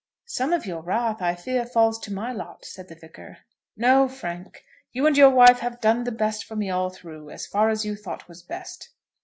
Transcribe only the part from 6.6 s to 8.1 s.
all through, as far as you